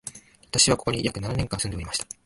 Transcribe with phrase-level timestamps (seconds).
[0.47, 2.07] 私は、ここに約七年間住んでおりました